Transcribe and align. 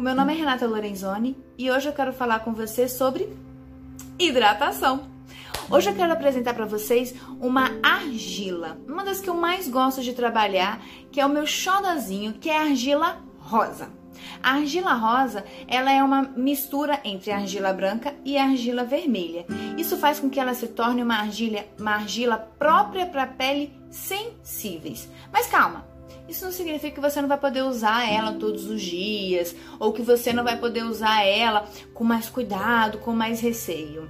O 0.00 0.02
meu 0.02 0.14
nome 0.14 0.32
é 0.32 0.36
Renata 0.36 0.66
Lorenzoni 0.66 1.36
e 1.58 1.70
hoje 1.70 1.86
eu 1.86 1.92
quero 1.92 2.10
falar 2.10 2.40
com 2.40 2.54
você 2.54 2.88
sobre 2.88 3.36
hidratação. 4.18 5.10
Hoje 5.70 5.90
eu 5.90 5.94
quero 5.94 6.10
apresentar 6.10 6.54
para 6.54 6.64
vocês 6.64 7.14
uma 7.38 7.70
argila, 7.82 8.78
uma 8.88 9.04
das 9.04 9.20
que 9.20 9.28
eu 9.28 9.34
mais 9.34 9.68
gosto 9.68 10.00
de 10.00 10.14
trabalhar, 10.14 10.80
que 11.12 11.20
é 11.20 11.26
o 11.26 11.28
meu 11.28 11.46
xodazinho, 11.46 12.32
que 12.32 12.48
é 12.48 12.56
a 12.56 12.62
argila 12.62 13.22
rosa. 13.38 13.90
A 14.42 14.52
argila 14.52 14.94
rosa, 14.94 15.44
ela 15.68 15.92
é 15.92 16.02
uma 16.02 16.22
mistura 16.22 16.98
entre 17.04 17.30
argila 17.30 17.70
branca 17.70 18.14
e 18.24 18.38
argila 18.38 18.84
vermelha. 18.84 19.44
Isso 19.76 19.98
faz 19.98 20.18
com 20.18 20.30
que 20.30 20.40
ela 20.40 20.54
se 20.54 20.68
torne 20.68 21.02
uma 21.02 21.16
argila, 21.16 21.62
uma 21.78 21.96
argila 21.96 22.38
própria 22.38 23.04
para 23.04 23.26
pele 23.26 23.78
sensíveis. 23.90 25.10
Mas 25.30 25.46
calma, 25.46 25.89
isso 26.28 26.44
não 26.44 26.52
significa 26.52 26.94
que 26.94 27.00
você 27.00 27.20
não 27.20 27.28
vai 27.28 27.38
poder 27.38 27.62
usar 27.62 28.08
ela 28.08 28.32
todos 28.32 28.68
os 28.68 28.80
dias 28.80 29.54
ou 29.78 29.92
que 29.92 30.02
você 30.02 30.32
não 30.32 30.44
vai 30.44 30.58
poder 30.58 30.84
usar 30.84 31.24
ela 31.24 31.68
com 31.92 32.04
mais 32.04 32.28
cuidado, 32.28 32.98
com 32.98 33.12
mais 33.12 33.40
receio. 33.40 34.08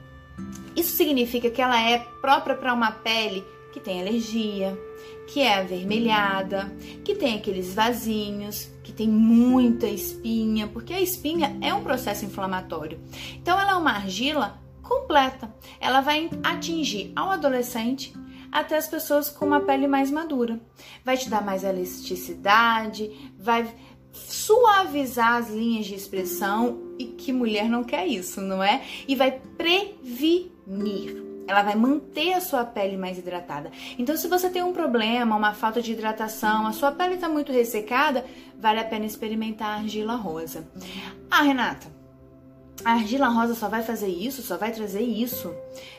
Isso 0.76 0.96
significa 0.96 1.50
que 1.50 1.60
ela 1.60 1.80
é 1.80 1.98
própria 2.20 2.54
para 2.54 2.72
uma 2.72 2.92
pele 2.92 3.44
que 3.72 3.80
tem 3.80 4.00
alergia, 4.00 4.78
que 5.26 5.40
é 5.40 5.58
avermelhada, 5.58 6.72
que 7.04 7.14
tem 7.14 7.36
aqueles 7.36 7.72
vasinhos, 7.72 8.68
que 8.82 8.92
tem 8.92 9.08
muita 9.08 9.86
espinha, 9.86 10.66
porque 10.66 10.92
a 10.92 11.00
espinha 11.00 11.56
é 11.60 11.72
um 11.72 11.82
processo 11.82 12.24
inflamatório. 12.24 13.00
Então 13.34 13.58
ela 13.58 13.72
é 13.72 13.74
uma 13.74 13.92
argila 13.92 14.60
completa. 14.82 15.54
Ela 15.80 16.00
vai 16.00 16.28
atingir 16.42 17.12
ao 17.14 17.30
adolescente 17.30 18.12
até 18.50 18.76
as 18.76 18.88
pessoas 18.88 19.28
com 19.28 19.46
uma 19.46 19.60
pele 19.60 19.86
mais 19.86 20.10
madura. 20.10 20.60
Vai 21.04 21.16
te 21.16 21.28
dar 21.28 21.42
mais 21.42 21.64
elasticidade, 21.64 23.32
vai 23.38 23.66
suavizar 24.12 25.36
as 25.36 25.50
linhas 25.50 25.86
de 25.86 25.94
expressão 25.94 26.94
e 26.98 27.06
que 27.06 27.32
mulher 27.32 27.68
não 27.68 27.84
quer 27.84 28.06
isso, 28.06 28.40
não 28.40 28.62
é? 28.62 28.82
E 29.06 29.14
vai 29.14 29.40
prevenir. 29.56 31.30
Ela 31.46 31.62
vai 31.62 31.74
manter 31.74 32.34
a 32.34 32.40
sua 32.40 32.64
pele 32.64 32.96
mais 32.96 33.18
hidratada. 33.18 33.72
Então, 33.98 34.16
se 34.16 34.28
você 34.28 34.48
tem 34.48 34.62
um 34.62 34.72
problema, 34.72 35.34
uma 35.34 35.52
falta 35.52 35.82
de 35.82 35.92
hidratação, 35.92 36.66
a 36.66 36.72
sua 36.72 36.92
pele 36.92 37.14
está 37.14 37.28
muito 37.28 37.50
ressecada, 37.50 38.24
vale 38.58 38.78
a 38.78 38.84
pena 38.84 39.04
experimentar 39.04 39.68
a 39.68 39.80
argila 39.80 40.14
rosa. 40.14 40.68
Ah, 41.28 41.42
Renata, 41.42 41.88
a 42.84 42.92
argila 42.92 43.28
rosa 43.28 43.54
só 43.54 43.68
vai 43.68 43.82
fazer 43.82 44.08
isso? 44.08 44.42
Só 44.42 44.56
vai 44.56 44.70
trazer 44.70 45.02
isso? 45.02 45.52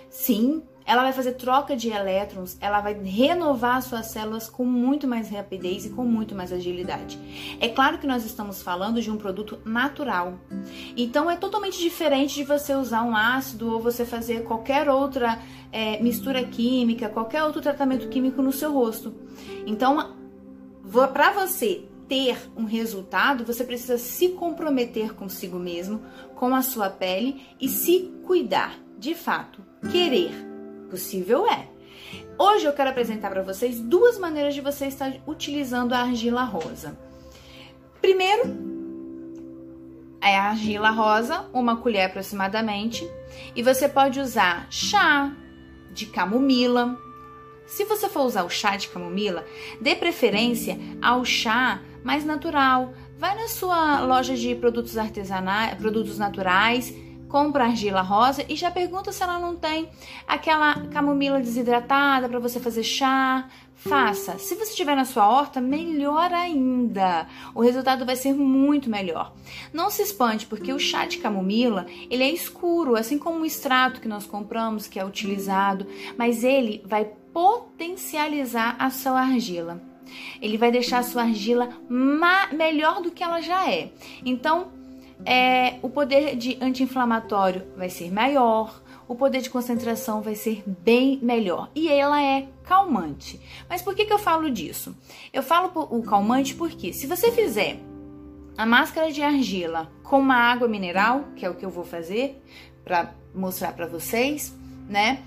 Sim, 0.10 0.64
ela 0.86 1.04
vai 1.04 1.14
fazer 1.14 1.34
troca 1.34 1.76
de 1.76 1.90
elétrons, 1.90 2.58
ela 2.60 2.82
vai 2.82 2.94
renovar 2.94 3.82
suas 3.82 4.08
células 4.08 4.50
com 4.50 4.66
muito 4.66 5.08
mais 5.08 5.30
rapidez 5.30 5.86
e 5.86 5.90
com 5.90 6.04
muito 6.04 6.36
mais 6.36 6.52
agilidade. 6.52 7.20
É 7.60 7.68
claro 7.70 7.98
que 7.98 8.08
nós 8.08 8.26
estamos 8.26 8.62
falando 8.62 9.02
de 9.02 9.10
um 9.10 9.18
produto 9.18 9.60
natural, 9.66 10.40
então 10.96 11.30
é 11.30 11.36
totalmente 11.36 11.80
diferente 11.80 12.36
de 12.36 12.44
você 12.44 12.74
usar 12.74 13.04
um 13.04 13.16
ácido 13.16 13.72
ou 13.72 13.80
você 13.80 14.06
fazer 14.06 14.44
qualquer 14.44 14.90
outra 14.90 15.40
é, 15.72 16.02
mistura 16.02 16.44
química, 16.44 17.10
qualquer 17.10 17.44
outro 17.44 17.62
tratamento 17.62 18.10
químico 18.10 18.42
no 18.42 18.52
seu 18.52 18.74
rosto. 18.74 19.14
Então, 19.66 20.16
para 21.14 21.32
você 21.32 21.86
ter 22.08 22.38
um 22.58 22.66
resultado, 22.66 23.46
você 23.46 23.64
precisa 23.64 23.98
se 23.98 24.30
comprometer 24.30 25.14
consigo 25.14 25.58
mesmo, 25.58 26.02
com 26.36 26.54
a 26.54 26.62
sua 26.62 26.90
pele 26.90 27.42
e 27.60 27.70
se 27.70 28.12
cuidar, 28.26 28.78
de 28.98 29.16
fato, 29.16 29.64
querer 29.90 30.51
Possível 30.92 31.48
é. 31.48 31.70
Hoje 32.38 32.66
eu 32.66 32.74
quero 32.74 32.90
apresentar 32.90 33.30
para 33.30 33.42
vocês 33.42 33.80
duas 33.80 34.20
maneiras 34.20 34.54
de 34.54 34.60
você 34.60 34.88
estar 34.88 35.14
utilizando 35.26 35.94
a 35.94 36.00
argila 36.00 36.44
rosa. 36.44 37.00
Primeiro, 38.02 38.44
é 40.22 40.38
a 40.38 40.50
argila 40.50 40.90
rosa, 40.90 41.46
uma 41.54 41.78
colher 41.78 42.08
aproximadamente, 42.08 43.10
e 43.56 43.64
você 43.64 43.88
pode 43.88 44.20
usar 44.20 44.68
chá 44.70 45.34
de 45.94 46.08
camomila. 46.08 46.98
Se 47.66 47.86
você 47.86 48.10
for 48.10 48.26
usar 48.26 48.44
o 48.44 48.50
chá 48.50 48.76
de 48.76 48.90
camomila, 48.90 49.46
dê 49.80 49.96
preferência 49.96 50.78
ao 51.02 51.24
chá 51.24 51.80
mais 52.04 52.26
natural. 52.26 52.94
Vai 53.18 53.34
na 53.36 53.48
sua 53.48 54.02
loja 54.02 54.36
de 54.36 54.56
produtos 54.56 54.98
artesanais, 54.98 55.76
produtos 55.76 56.18
naturais 56.18 56.94
compra 57.32 57.64
argila 57.64 58.02
rosa 58.02 58.46
e 58.50 58.56
já 58.56 58.70
pergunta 58.70 59.12
se 59.12 59.24
ela 59.24 59.40
não 59.40 59.56
tem 59.56 59.90
aquela 60.28 60.76
camomila 60.88 61.40
desidratada 61.40 62.28
para 62.28 62.40
você 62.40 62.60
fazer 62.60 62.84
chá. 62.84 63.48
Faça. 63.74 64.38
Se 64.38 64.54
você 64.54 64.76
tiver 64.76 64.96
na 64.96 65.06
sua 65.06 65.28
horta, 65.28 65.60
melhor 65.60 66.32
ainda. 66.32 67.26
O 67.56 67.62
resultado 67.62 68.06
vai 68.06 68.16
ser 68.16 68.32
muito 68.32 68.92
melhor. 68.92 69.34
Não 69.74 69.90
se 69.90 70.04
espante, 70.04 70.46
porque 70.46 70.72
o 70.72 70.78
chá 70.78 71.08
de 71.08 71.18
camomila, 71.18 71.88
ele 72.08 72.24
é 72.24 72.30
escuro, 72.30 72.96
assim 72.96 73.18
como 73.18 73.40
o 73.40 73.46
extrato 73.46 74.00
que 74.00 74.08
nós 74.08 74.28
compramos, 74.28 74.86
que 74.86 75.00
é 75.00 75.06
utilizado, 75.06 75.88
mas 76.16 76.44
ele 76.44 76.84
vai 76.86 77.06
potencializar 77.34 78.76
a 78.78 78.92
sua 78.92 79.22
argila. 79.22 79.82
Ele 80.40 80.60
vai 80.60 80.72
deixar 80.72 81.00
a 81.00 81.04
sua 81.04 81.24
argila 81.24 81.70
melhor 82.52 83.02
do 83.02 83.10
que 83.10 83.24
ela 83.24 83.42
já 83.42 83.68
é. 83.68 83.92
Então, 84.24 84.72
é, 85.26 85.76
o 85.82 85.90
poder 85.90 86.36
de 86.36 86.58
anti-inflamatório 86.62 87.64
vai 87.76 87.90
ser 87.90 88.12
maior, 88.12 88.82
o 89.08 89.16
poder 89.16 89.42
de 89.42 89.50
concentração 89.50 90.22
vai 90.22 90.36
ser 90.36 90.64
bem 90.66 91.20
melhor 91.22 91.70
e 91.76 91.90
ela 91.90 92.22
é 92.22 92.48
calmante. 92.64 93.40
Mas 93.70 93.82
por 93.82 93.94
que, 93.94 94.06
que 94.06 94.14
eu 94.14 94.20
falo 94.20 94.50
disso? 94.50 94.96
Eu 95.34 95.44
falo 95.44 95.72
o 95.76 96.02
calmante 96.02 96.56
porque 96.56 96.94
se 96.94 97.08
você 97.08 97.32
fizer 97.32 97.80
a 98.58 98.66
máscara 98.66 99.12
de 99.12 99.22
argila 99.22 99.92
com 100.04 100.20
uma 100.20 100.36
água 100.36 100.68
mineral, 100.68 101.26
que 101.36 101.46
é 101.46 101.50
o 101.50 101.56
que 101.56 101.66
eu 101.66 101.70
vou 101.70 101.84
fazer 101.84 102.42
para 102.84 103.14
mostrar 103.34 103.74
para 103.74 103.88
vocês, 103.88 104.56
né? 104.88 105.24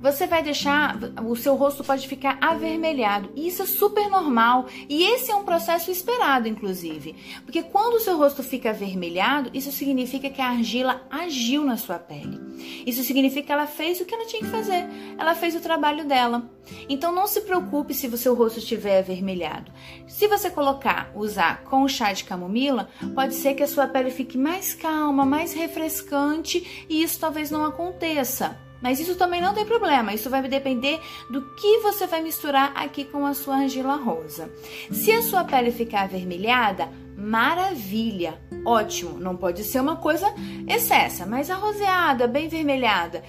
Você 0.00 0.26
vai 0.26 0.42
deixar, 0.42 0.98
o 1.24 1.34
seu 1.34 1.54
rosto 1.56 1.82
pode 1.82 2.06
ficar 2.06 2.38
avermelhado. 2.40 3.30
E 3.34 3.48
isso 3.48 3.62
é 3.62 3.66
super 3.66 4.08
normal. 4.08 4.66
E 4.88 5.04
esse 5.04 5.30
é 5.30 5.34
um 5.34 5.44
processo 5.44 5.90
esperado, 5.90 6.48
inclusive. 6.48 7.14
Porque 7.44 7.62
quando 7.62 7.94
o 7.94 8.00
seu 8.00 8.16
rosto 8.16 8.42
fica 8.42 8.70
avermelhado, 8.70 9.50
isso 9.54 9.72
significa 9.72 10.30
que 10.30 10.40
a 10.40 10.50
argila 10.50 11.06
agiu 11.10 11.64
na 11.64 11.76
sua 11.76 11.98
pele. 11.98 12.40
Isso 12.86 13.02
significa 13.02 13.46
que 13.46 13.52
ela 13.52 13.66
fez 13.66 14.00
o 14.00 14.04
que 14.04 14.14
ela 14.14 14.26
tinha 14.26 14.42
que 14.42 14.48
fazer. 14.48 14.86
Ela 15.18 15.34
fez 15.34 15.54
o 15.54 15.60
trabalho 15.60 16.04
dela. 16.04 16.50
Então 16.88 17.12
não 17.12 17.26
se 17.26 17.40
preocupe 17.42 17.94
se 17.94 18.06
o 18.06 18.16
seu 18.16 18.34
rosto 18.34 18.58
estiver 18.58 18.98
avermelhado. 18.98 19.72
Se 20.06 20.26
você 20.26 20.50
colocar, 20.50 21.10
usar 21.14 21.62
com 21.64 21.86
chá 21.88 22.12
de 22.12 22.24
camomila, 22.24 22.88
pode 23.14 23.34
ser 23.34 23.54
que 23.54 23.62
a 23.62 23.68
sua 23.68 23.86
pele 23.86 24.10
fique 24.10 24.36
mais 24.36 24.74
calma, 24.74 25.24
mais 25.24 25.52
refrescante 25.52 26.86
e 26.88 27.02
isso 27.02 27.20
talvez 27.20 27.50
não 27.50 27.64
aconteça. 27.64 28.65
Mas 28.80 29.00
isso 29.00 29.16
também 29.16 29.40
não 29.40 29.54
tem 29.54 29.64
problema, 29.64 30.12
isso 30.12 30.28
vai 30.30 30.42
depender 30.42 31.00
do 31.30 31.42
que 31.54 31.78
você 31.78 32.06
vai 32.06 32.22
misturar 32.22 32.72
aqui 32.74 33.04
com 33.04 33.24
a 33.24 33.34
sua 33.34 33.56
argila 33.56 33.96
rosa. 33.96 34.50
Se 34.90 35.10
a 35.12 35.22
sua 35.22 35.44
pele 35.44 35.70
ficar 35.70 36.02
avermelhada, 36.02 36.88
maravilha, 37.16 38.40
ótimo, 38.64 39.18
não 39.18 39.36
pode 39.36 39.64
ser 39.64 39.80
uma 39.80 39.96
coisa 39.96 40.26
excessa, 40.68 41.24
mas 41.24 41.50
arroseada, 41.50 42.26
bem 42.26 42.48
vermelhada, 42.48 43.24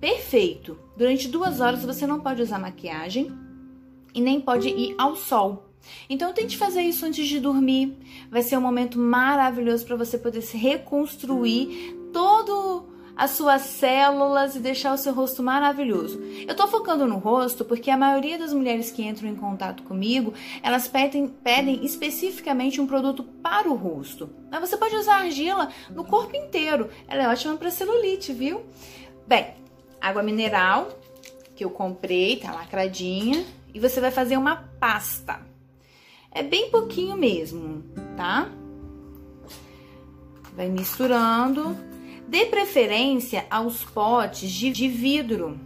perfeito. 0.00 0.78
Durante 0.96 1.28
duas 1.28 1.60
horas 1.60 1.84
você 1.84 2.06
não 2.06 2.20
pode 2.20 2.42
usar 2.42 2.58
maquiagem 2.58 3.30
e 4.14 4.20
nem 4.20 4.40
pode 4.40 4.68
ir 4.68 4.94
ao 4.96 5.14
sol. 5.14 5.68
Então 6.08 6.32
tente 6.32 6.56
fazer 6.56 6.82
isso 6.82 7.06
antes 7.06 7.26
de 7.26 7.38
dormir. 7.38 7.96
Vai 8.30 8.42
ser 8.42 8.56
um 8.56 8.60
momento 8.60 8.98
maravilhoso 8.98 9.86
para 9.86 9.96
você 9.96 10.18
poder 10.18 10.42
se 10.42 10.56
reconstruir 10.56 11.96
todo 12.12 12.88
as 13.18 13.32
suas 13.32 13.62
células 13.62 14.54
e 14.54 14.60
deixar 14.60 14.94
o 14.94 14.96
seu 14.96 15.12
rosto 15.12 15.42
maravilhoso. 15.42 16.22
Eu 16.46 16.54
tô 16.54 16.68
focando 16.68 17.04
no 17.04 17.18
rosto 17.18 17.64
porque 17.64 17.90
a 17.90 17.96
maioria 17.96 18.38
das 18.38 18.52
mulheres 18.52 18.92
que 18.92 19.02
entram 19.02 19.28
em 19.28 19.34
contato 19.34 19.82
comigo, 19.82 20.32
elas 20.62 20.86
pedem, 20.86 21.26
pedem 21.26 21.84
especificamente 21.84 22.80
um 22.80 22.86
produto 22.86 23.24
para 23.24 23.68
o 23.68 23.74
rosto. 23.74 24.30
Mas 24.48 24.60
você 24.60 24.76
pode 24.76 24.94
usar 24.94 25.16
argila 25.16 25.68
no 25.90 26.04
corpo 26.04 26.36
inteiro. 26.36 26.88
Ela 27.08 27.24
é 27.24 27.28
ótima 27.28 27.56
para 27.56 27.72
celulite, 27.72 28.32
viu? 28.32 28.64
Bem, 29.26 29.52
água 30.00 30.22
mineral 30.22 30.88
que 31.56 31.64
eu 31.64 31.70
comprei, 31.70 32.36
tá 32.36 32.52
lacradinha, 32.52 33.44
e 33.74 33.80
você 33.80 34.00
vai 34.00 34.12
fazer 34.12 34.36
uma 34.36 34.68
pasta. 34.78 35.40
É 36.30 36.40
bem 36.40 36.70
pouquinho 36.70 37.16
mesmo, 37.16 37.82
tá? 38.16 38.48
Vai 40.54 40.68
misturando 40.68 41.76
Dê 42.28 42.44
preferência 42.44 43.46
aos 43.50 43.82
potes 43.84 44.50
de, 44.50 44.70
de 44.70 44.86
vidro 44.86 45.58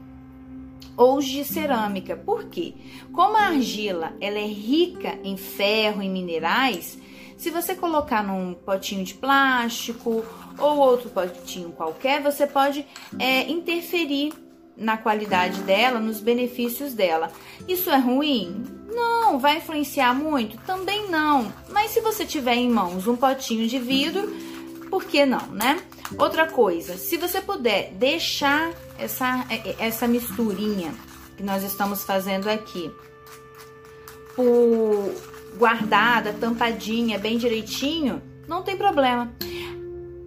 ou 0.97 1.20
de 1.20 1.44
cerâmica. 1.44 2.17
Por 2.17 2.44
quê? 2.44 2.75
Como 3.12 3.37
a 3.37 3.47
argila 3.47 4.14
ela 4.20 4.38
é 4.38 4.47
rica 4.47 5.19
em 5.25 5.37
ferro 5.37 6.00
e 6.00 6.09
minerais, 6.09 6.97
se 7.37 7.50
você 7.50 7.75
colocar 7.75 8.23
num 8.23 8.55
potinho 8.55 9.05
de 9.05 9.14
plástico 9.14 10.25
ou 10.56 10.79
outro 10.79 11.11
potinho 11.11 11.73
qualquer, 11.73 12.23
você 12.23 12.47
pode 12.47 12.87
é, 13.19 13.50
interferir 13.50 14.32
na 14.76 14.97
qualidade 14.97 15.62
dela, 15.62 15.99
nos 15.99 16.20
benefícios 16.20 16.94
dela. 16.94 17.32
Isso 17.67 17.91
é 17.91 17.99
ruim? 17.99 18.64
Não, 18.88 19.37
vai 19.41 19.56
influenciar 19.56 20.14
muito? 20.14 20.56
Também 20.59 21.11
não. 21.11 21.53
Mas 21.70 21.91
se 21.91 22.00
você 22.00 22.25
tiver 22.25 22.55
em 22.55 22.70
mãos 22.70 23.09
um 23.09 23.17
potinho 23.17 23.67
de 23.67 23.81
vidro, 23.81 24.32
por 24.93 25.05
que 25.06 25.25
não, 25.25 25.47
né? 25.47 25.81
Outra 26.19 26.47
coisa, 26.47 26.99
se 26.99 27.17
você 27.17 27.41
puder 27.41 27.93
deixar 27.94 28.75
essa, 28.99 29.43
essa 29.79 30.06
misturinha 30.06 30.93
que 31.35 31.43
nós 31.43 31.62
estamos 31.62 32.05
fazendo 32.05 32.47
aqui 32.47 32.93
por 34.37 35.15
guardada, 35.56 36.35
tampadinha, 36.35 37.19
bem 37.19 37.39
direitinho, 37.39 38.23
não 38.47 38.62
tem 38.62 38.77
problema. 38.77 39.33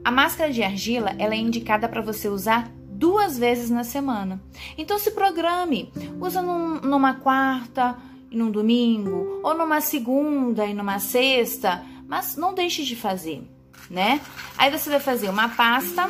A 0.04 0.10
máscara 0.10 0.52
de 0.52 0.64
argila 0.64 1.14
ela 1.20 1.36
é 1.36 1.38
indicada 1.38 1.88
para 1.88 2.02
você 2.02 2.28
usar 2.28 2.68
duas 2.90 3.38
vezes 3.38 3.70
na 3.70 3.84
semana. 3.84 4.42
Então 4.76 4.98
se 4.98 5.12
programe, 5.12 5.94
usa 6.20 6.42
num, 6.42 6.82
numa 6.82 7.14
quarta 7.14 7.96
e 8.32 8.36
num 8.36 8.50
domingo, 8.50 9.42
ou 9.44 9.56
numa 9.56 9.80
segunda 9.80 10.66
e 10.66 10.74
numa 10.74 10.98
sexta, 10.98 11.84
mas 12.08 12.36
não 12.36 12.52
deixe 12.52 12.84
de 12.84 12.96
fazer, 12.96 13.44
né? 13.90 14.22
Aí 14.58 14.72
você 14.72 14.90
vai 14.90 15.00
fazer 15.00 15.30
uma 15.30 15.50
pasta 15.50 16.10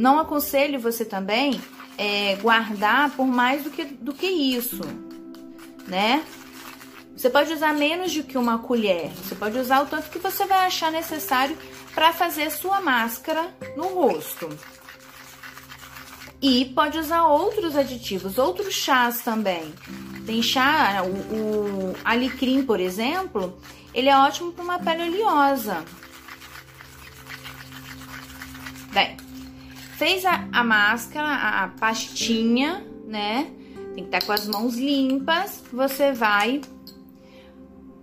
Não 0.00 0.18
aconselho 0.18 0.80
você 0.80 1.04
também 1.04 1.60
é, 1.98 2.34
guardar 2.36 3.10
por 3.10 3.26
mais 3.26 3.64
do 3.64 3.70
que, 3.70 3.84
do 3.84 4.14
que 4.14 4.26
isso, 4.26 4.80
né? 5.86 6.24
Você 7.14 7.28
pode 7.28 7.52
usar 7.52 7.74
menos 7.74 8.14
do 8.14 8.22
que 8.22 8.38
uma 8.38 8.60
colher. 8.60 9.10
Você 9.16 9.34
pode 9.34 9.58
usar 9.58 9.82
o 9.82 9.86
tanto 9.86 10.08
que 10.08 10.18
você 10.18 10.46
vai 10.46 10.64
achar 10.64 10.90
necessário 10.90 11.54
para 11.94 12.14
fazer 12.14 12.50
sua 12.50 12.80
máscara 12.80 13.54
no 13.76 13.88
rosto. 13.88 14.48
E 16.40 16.64
pode 16.74 16.98
usar 16.98 17.26
outros 17.26 17.76
aditivos, 17.76 18.38
outros 18.38 18.72
chás 18.72 19.20
também. 19.20 19.74
Chá, 20.42 21.02
o, 21.02 21.90
o 21.90 21.96
alecrim, 22.04 22.62
por 22.62 22.78
exemplo, 22.78 23.58
ele 23.92 24.08
é 24.08 24.16
ótimo 24.16 24.52
para 24.52 24.64
uma 24.64 24.78
pele 24.78 25.02
oleosa. 25.02 25.84
Bem, 28.92 29.16
fez 29.96 30.24
a, 30.24 30.48
a 30.52 30.62
máscara, 30.62 31.26
a, 31.26 31.64
a 31.64 31.68
pastinha, 31.68 32.86
né? 33.06 33.50
Tem 33.94 34.04
que 34.04 34.16
estar 34.16 34.20
tá 34.20 34.26
com 34.26 34.32
as 34.32 34.46
mãos 34.46 34.76
limpas. 34.76 35.64
Você 35.72 36.12
vai 36.12 36.60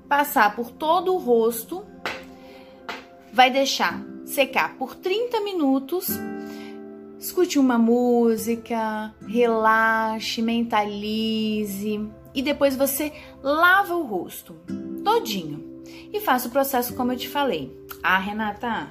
passar 0.08 0.56
por 0.56 0.72
todo 0.72 1.14
o 1.14 1.18
rosto, 1.18 1.86
vai 3.34 3.50
deixar 3.50 4.02
secar 4.26 4.76
por 4.76 4.96
30 4.96 5.42
minutos. 5.42 6.10
Escute 7.20 7.58
uma 7.58 7.78
música, 7.78 9.14
relaxe, 9.28 10.42
mentalize 10.42 12.08
e 12.34 12.42
depois 12.42 12.76
você 12.76 13.12
lava 13.42 13.96
o 13.96 14.04
rosto 14.04 14.56
todinho 15.04 15.82
e 16.14 16.20
faça 16.20 16.48
o 16.48 16.52
processo 16.52 16.96
como 16.96 17.12
eu 17.12 17.18
te 17.18 17.28
falei. 17.28 17.76
Ah, 18.04 18.20
Renata, 18.20 18.88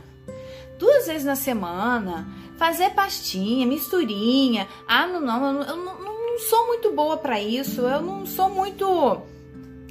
duas 0.78 1.06
vezes 1.06 1.24
na 1.24 1.36
semana, 1.36 2.26
fazer 2.56 2.90
pastinha, 2.90 3.66
misturinha. 3.66 4.66
Ah, 4.88 5.06
não, 5.06 5.20
não, 5.20 5.62
eu 5.62 5.76
não, 5.76 6.00
não, 6.00 6.38
sou 6.38 6.66
muito 6.66 6.92
boa 6.92 7.16
para 7.16 7.40
isso. 7.40 7.82
Eu 7.82 8.02
não 8.02 8.26
sou 8.26 8.50
muito 8.50 9.22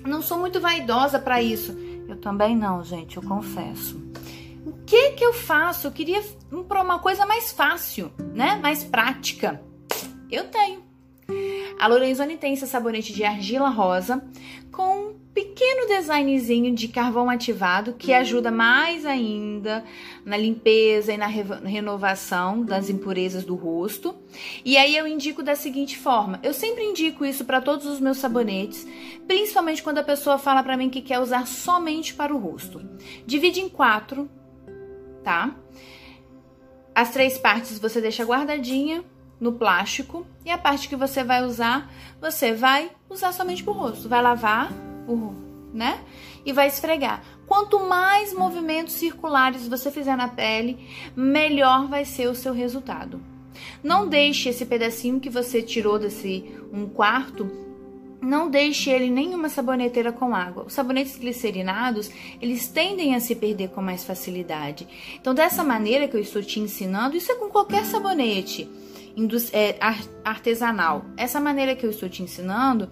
não 0.05 0.21
sou 0.21 0.37
muito 0.37 0.59
vaidosa 0.59 1.17
para 1.17 1.41
isso. 1.41 1.75
Eu 2.07 2.17
também 2.17 2.55
não, 2.55 2.83
gente, 2.83 3.17
eu 3.17 3.23
confesso. 3.23 4.04
O 4.65 4.73
que 4.85 5.11
que 5.11 5.23
eu 5.23 5.31
faço? 5.33 5.87
Eu 5.87 5.91
queria 5.91 6.23
uma 6.51 6.99
coisa 6.99 7.25
mais 7.25 7.51
fácil, 7.51 8.11
né? 8.33 8.59
Mais 8.61 8.83
prática. 8.83 9.61
Eu 10.29 10.45
tenho. 10.45 10.83
A 11.79 11.87
Lorenzoni 11.87 12.37
tem 12.37 12.53
esse 12.53 12.65
sabonete 12.67 13.13
de 13.13 13.23
argila 13.23 13.69
rosa 13.69 14.23
com 14.71 15.15
pequeno 15.33 15.87
designzinho 15.87 16.73
de 16.73 16.87
carvão 16.87 17.29
ativado 17.29 17.93
que 17.93 18.13
ajuda 18.13 18.49
mais 18.49 19.05
ainda 19.05 19.83
na 20.23 20.37
limpeza 20.37 21.13
e 21.13 21.17
na 21.17 21.27
renovação 21.27 22.63
das 22.63 22.89
impurezas 22.89 23.43
do 23.43 23.55
rosto. 23.55 24.15
E 24.63 24.77
aí 24.77 24.95
eu 24.95 25.05
indico 25.05 25.43
da 25.43 25.55
seguinte 25.55 25.97
forma: 25.97 26.39
eu 26.41 26.53
sempre 26.53 26.83
indico 26.83 27.25
isso 27.25 27.43
para 27.43 27.61
todos 27.61 27.85
os 27.85 27.99
meus 27.99 28.17
sabonetes, 28.17 28.87
principalmente 29.27 29.83
quando 29.83 29.97
a 29.97 30.03
pessoa 30.03 30.37
fala 30.37 30.63
para 30.63 30.77
mim 30.77 30.89
que 30.89 31.01
quer 31.01 31.19
usar 31.19 31.45
somente 31.45 32.13
para 32.13 32.33
o 32.33 32.37
rosto. 32.37 32.81
Divide 33.25 33.59
em 33.59 33.69
quatro, 33.69 34.29
tá? 35.25 35.55
As 36.93 37.11
três 37.11 37.37
partes 37.37 37.79
você 37.79 37.99
deixa 37.99 38.23
guardadinha 38.23 39.03
no 39.41 39.53
plástico 39.53 40.25
e 40.45 40.49
a 40.49 40.57
parte 40.57 40.87
que 40.87 40.95
você 40.95 41.23
vai 41.23 41.43
usar, 41.43 41.91
você 42.21 42.53
vai 42.53 42.91
usar 43.09 43.33
somente 43.33 43.63
para 43.63 43.73
o 43.73 43.75
rosto. 43.75 44.07
Vai 44.07 44.21
lavar 44.21 44.71
o, 45.07 45.33
né? 45.73 45.99
E 46.45 46.53
vai 46.53 46.67
esfregar. 46.67 47.21
Quanto 47.45 47.79
mais 47.79 48.33
movimentos 48.33 48.93
circulares 48.93 49.67
você 49.67 49.91
fizer 49.91 50.15
na 50.15 50.27
pele, 50.27 50.87
melhor 51.15 51.87
vai 51.87 52.05
ser 52.05 52.27
o 52.27 52.35
seu 52.35 52.53
resultado. 52.53 53.19
Não 53.83 54.07
deixe 54.07 54.49
esse 54.49 54.65
pedacinho 54.65 55.19
que 55.19 55.29
você 55.29 55.61
tirou 55.61 55.97
desse 55.97 56.45
um 56.71 56.87
quarto, 56.87 57.64
não 58.25 58.49
deixe 58.49 58.89
ele 58.89 59.09
nenhuma 59.09 59.47
saboneteira 59.49 60.11
com 60.11 60.35
água. 60.35 60.65
Os 60.65 60.73
sabonetes 60.73 61.15
glicerinados, 61.15 62.09
eles 62.41 62.67
tendem 62.67 63.15
a 63.15 63.19
se 63.19 63.35
perder 63.35 63.69
com 63.69 63.81
mais 63.81 64.03
facilidade. 64.03 64.87
Então, 65.19 65.33
dessa 65.33 65.63
maneira 65.63 66.07
que 66.07 66.17
eu 66.17 66.21
estou 66.21 66.41
te 66.41 66.59
ensinando, 66.59 67.15
isso 67.15 67.31
é 67.31 67.35
com 67.35 67.49
qualquer 67.49 67.85
sabonete 67.85 68.69
é, 69.53 69.77
artesanal. 70.23 71.05
Essa 71.15 71.39
maneira 71.39 71.75
que 71.75 71.85
eu 71.85 71.89
estou 71.89 72.09
te 72.09 72.23
ensinando, 72.23 72.89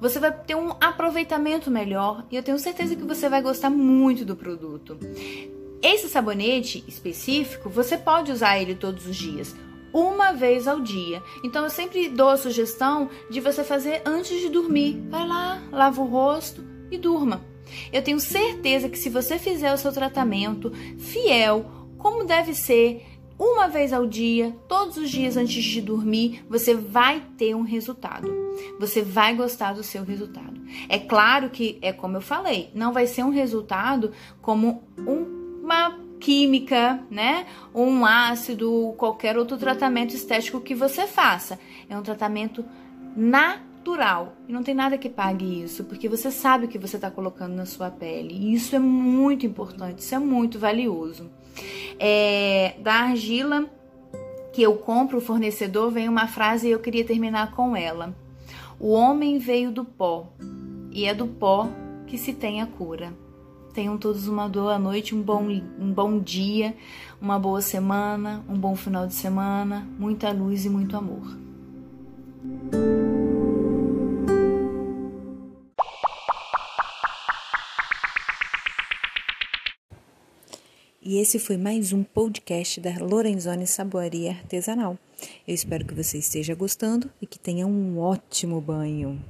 você 0.00 0.20
vai 0.20 0.30
ter 0.30 0.54
um 0.54 0.70
aproveitamento 0.80 1.70
melhor 1.70 2.24
e 2.30 2.36
eu 2.36 2.42
tenho 2.42 2.58
certeza 2.58 2.94
que 2.94 3.02
você 3.02 3.28
vai 3.28 3.42
gostar 3.42 3.70
muito 3.70 4.24
do 4.24 4.36
produto. 4.36 4.98
Esse 5.82 6.08
sabonete 6.08 6.84
específico, 6.86 7.68
você 7.68 7.96
pode 7.96 8.32
usar 8.32 8.58
ele 8.58 8.74
todos 8.74 9.06
os 9.06 9.16
dias, 9.16 9.54
uma 9.96 10.32
vez 10.32 10.68
ao 10.68 10.78
dia. 10.78 11.22
Então 11.42 11.64
eu 11.64 11.70
sempre 11.70 12.10
dou 12.10 12.28
a 12.28 12.36
sugestão 12.36 13.08
de 13.30 13.40
você 13.40 13.64
fazer 13.64 14.02
antes 14.04 14.38
de 14.38 14.50
dormir. 14.50 15.02
Vai 15.08 15.26
lá, 15.26 15.62
lava 15.72 16.02
o 16.02 16.04
rosto 16.04 16.62
e 16.90 16.98
durma. 16.98 17.42
Eu 17.90 18.02
tenho 18.02 18.20
certeza 18.20 18.90
que 18.90 18.98
se 18.98 19.08
você 19.08 19.38
fizer 19.38 19.72
o 19.72 19.78
seu 19.78 19.90
tratamento 19.90 20.70
fiel, 20.98 21.64
como 21.96 22.24
deve 22.24 22.54
ser, 22.54 23.06
uma 23.38 23.68
vez 23.68 23.90
ao 23.92 24.06
dia, 24.06 24.54
todos 24.68 24.98
os 24.98 25.10
dias 25.10 25.36
antes 25.36 25.64
de 25.64 25.80
dormir, 25.80 26.44
você 26.48 26.74
vai 26.74 27.22
ter 27.38 27.54
um 27.54 27.62
resultado. 27.62 28.30
Você 28.78 29.00
vai 29.00 29.34
gostar 29.34 29.72
do 29.72 29.82
seu 29.82 30.04
resultado. 30.04 30.60
É 30.90 30.98
claro 30.98 31.48
que 31.48 31.78
é 31.80 31.92
como 31.92 32.18
eu 32.18 32.20
falei, 32.20 32.70
não 32.74 32.92
vai 32.92 33.06
ser 33.06 33.24
um 33.24 33.30
resultado 33.30 34.12
como 34.42 34.82
um, 34.98 35.62
uma 35.62 36.05
química, 36.20 37.00
né? 37.10 37.46
Um 37.74 38.04
ácido, 38.04 38.94
qualquer 38.96 39.36
outro 39.36 39.56
tratamento 39.56 40.14
estético 40.14 40.60
que 40.60 40.74
você 40.74 41.06
faça. 41.06 41.58
É 41.88 41.96
um 41.96 42.02
tratamento 42.02 42.64
natural. 43.16 44.34
E 44.48 44.52
não 44.52 44.62
tem 44.62 44.74
nada 44.74 44.98
que 44.98 45.08
pague 45.08 45.62
isso, 45.62 45.84
porque 45.84 46.08
você 46.08 46.30
sabe 46.30 46.66
o 46.66 46.68
que 46.68 46.78
você 46.78 46.96
está 46.96 47.10
colocando 47.10 47.54
na 47.54 47.66
sua 47.66 47.90
pele. 47.90 48.34
E 48.34 48.54
isso 48.54 48.74
é 48.74 48.78
muito 48.78 49.46
importante, 49.46 50.00
isso 50.00 50.14
é 50.14 50.18
muito 50.18 50.58
valioso. 50.58 51.30
É, 51.98 52.74
da 52.80 52.94
argila 52.94 53.66
que 54.52 54.62
eu 54.62 54.74
compro, 54.74 55.18
o 55.18 55.20
fornecedor, 55.20 55.90
vem 55.90 56.08
uma 56.08 56.26
frase 56.26 56.68
e 56.68 56.70
eu 56.70 56.78
queria 56.78 57.04
terminar 57.04 57.52
com 57.52 57.76
ela. 57.76 58.14
O 58.80 58.90
homem 58.92 59.38
veio 59.38 59.70
do 59.70 59.84
pó, 59.84 60.32
e 60.90 61.04
é 61.04 61.12
do 61.12 61.26
pó 61.26 61.68
que 62.06 62.16
se 62.16 62.32
tem 62.32 62.62
a 62.62 62.66
cura. 62.66 63.12
Tenham 63.76 63.98
todos 63.98 64.26
uma 64.26 64.48
boa 64.48 64.78
noite, 64.78 65.14
um 65.14 65.20
bom, 65.20 65.42
um 65.78 65.92
bom 65.92 66.18
dia, 66.18 66.74
uma 67.20 67.38
boa 67.38 67.60
semana, 67.60 68.42
um 68.48 68.58
bom 68.58 68.74
final 68.74 69.06
de 69.06 69.12
semana, 69.12 69.86
muita 69.98 70.32
luz 70.32 70.64
e 70.64 70.70
muito 70.70 70.96
amor. 70.96 71.36
E 81.02 81.18
esse 81.18 81.38
foi 81.38 81.58
mais 81.58 81.92
um 81.92 82.02
podcast 82.02 82.80
da 82.80 82.96
Lorenzoni 82.98 83.66
Saboaria 83.66 84.30
Artesanal. 84.30 84.98
Eu 85.46 85.54
espero 85.54 85.84
que 85.84 85.92
você 85.92 86.16
esteja 86.16 86.54
gostando 86.54 87.10
e 87.20 87.26
que 87.26 87.38
tenha 87.38 87.66
um 87.66 87.98
ótimo 87.98 88.58
banho. 88.58 89.22